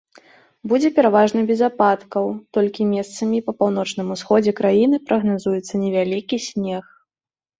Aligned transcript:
Будзе 0.69 0.89
пераважна 0.97 1.41
без 1.49 1.59
ападкаў, 1.67 2.25
толькі 2.57 2.87
месцамі 2.95 3.43
па 3.49 3.55
паўночным 3.59 4.07
усходзе 4.15 4.51
краіны 4.61 4.97
прагназуецца 5.11 5.73
невялікі 5.85 6.37
снег. 6.49 6.85